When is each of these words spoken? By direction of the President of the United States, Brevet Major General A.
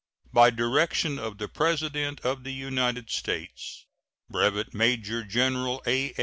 By 0.33 0.49
direction 0.49 1.19
of 1.19 1.37
the 1.37 1.47
President 1.47 2.21
of 2.21 2.43
the 2.43 2.51
United 2.53 3.11
States, 3.11 3.85
Brevet 4.31 4.73
Major 4.73 5.23
General 5.23 5.83
A. 5.85 6.15